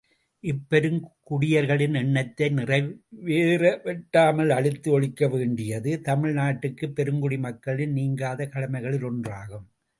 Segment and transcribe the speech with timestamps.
[0.43, 2.79] இப்பெருங் குடியர்களின் எண்ணத்தை நிறை
[3.25, 9.67] வேறவொட்டாமல் அழித்து ஒழிக்கவேண்டியது, தமிழ் நாட்டுப் பெருங்குடி மக்களின் நீங்காத கடமைகளில் ஒன்றாகும்.